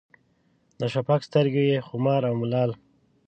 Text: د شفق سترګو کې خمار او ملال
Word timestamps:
د 0.79 0.81
شفق 0.93 1.19
سترګو 1.27 1.63
کې 1.67 1.83
خمار 1.87 2.21
او 2.29 2.33
ملال 2.41 2.71